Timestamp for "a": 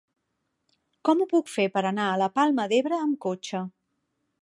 2.09-2.17